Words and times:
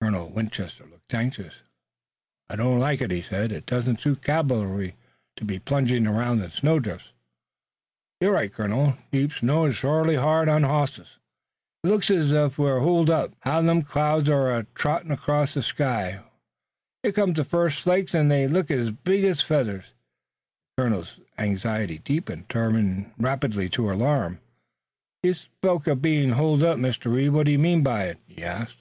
Colonel 0.00 0.32
Winchester 0.32 0.84
looked 0.86 1.12
anxious. 1.12 1.62
"I 2.48 2.54
don't 2.54 2.78
like 2.78 3.00
it," 3.00 3.10
he 3.10 3.22
said. 3.22 3.50
"It 3.50 3.66
doesn't 3.66 4.00
suit 4.00 4.22
cavalry 4.22 4.94
to 5.34 5.44
be 5.44 5.58
plunging 5.58 6.06
around 6.06 6.40
in 6.42 6.50
snowdrifts." 6.50 7.08
"You're 8.20 8.30
right, 8.34 8.52
colonel. 8.54 8.96
Deep 9.10 9.32
snow 9.32 9.64
is 9.64 9.74
shorely 9.74 10.14
hard 10.14 10.48
on 10.48 10.62
hosses. 10.62 11.18
It 11.82 11.88
looks 11.88 12.08
ez 12.08 12.32
ef 12.32 12.56
we'd 12.56 12.66
be 12.66 12.78
holed 12.84 13.10
up. 13.10 13.32
B'ars 13.40 13.42
an' 13.42 13.42
catamounts, 13.42 13.44
how 13.44 13.62
them 13.62 13.82
clouds 13.82 14.28
are 14.28 14.58
a 14.58 14.64
trottin' 14.76 15.16
'cross 15.16 15.54
the 15.54 15.62
sky! 15.62 16.20
Here 17.02 17.10
come 17.10 17.32
the 17.32 17.44
fust 17.44 17.80
flakes 17.80 18.14
an' 18.14 18.28
they 18.28 18.46
look 18.46 18.70
ez 18.70 18.92
big 18.92 19.24
ez 19.24 19.42
feathers!" 19.42 19.86
The 20.76 20.84
colonel's 20.84 21.18
anxiety 21.36 21.98
deepened, 21.98 22.48
turning 22.48 23.12
rapidly 23.18 23.68
to 23.70 23.90
alarm. 23.90 24.38
"You 25.24 25.34
spoke 25.34 25.88
of 25.88 25.98
our 25.98 26.00
being 26.00 26.30
holed 26.30 26.62
up, 26.62 26.78
Mr. 26.78 27.12
Reed, 27.12 27.30
what 27.32 27.46
did 27.46 27.50
you 27.54 27.58
mean 27.58 27.82
by 27.82 28.04
it?" 28.04 28.20
he 28.28 28.44
asked. 28.44 28.76